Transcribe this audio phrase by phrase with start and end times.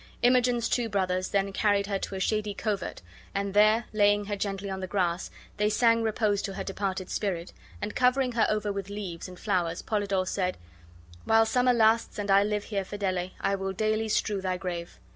[0.23, 3.03] Imogen's two brothers then carried her to a shady covert,
[3.35, 7.53] and there, laying her gently on the grass, they sang repose to her departed spirit,
[7.83, 10.57] and, covering her over with leaves and flowers, Polydore said:
[11.25, 14.97] "While summer lasts and I live here, Fidele, I will daily strew thy grave.